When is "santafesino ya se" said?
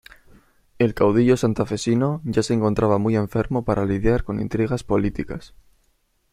1.37-2.55